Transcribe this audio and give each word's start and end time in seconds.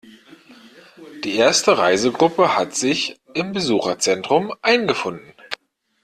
Die 1.23 1.35
erste 1.35 1.77
Reisegruppe 1.77 2.57
hat 2.57 2.73
sich 2.73 3.21
im 3.35 3.51
Besucherzentrum 3.53 4.51
eingefunden. 4.63 5.31